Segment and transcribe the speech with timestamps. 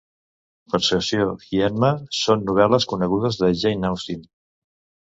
[0.73, 1.27] Persuasió
[1.57, 1.91] i Emma
[2.23, 4.31] són novel·les conegudes de Jane Austen.